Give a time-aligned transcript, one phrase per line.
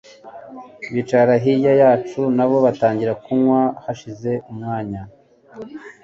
[0.93, 5.01] bicara hirya yacu nabo batangira kunywa hashize umwanya